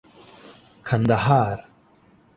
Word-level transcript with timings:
کندهار 0.85 1.63